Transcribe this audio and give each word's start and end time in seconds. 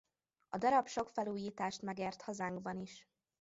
A 0.49 0.57
darab 0.57 0.87
sok 0.87 1.09
felújítást 1.09 1.81
megért 1.81 2.21
hazánkban 2.21 2.77
is. 2.79 3.07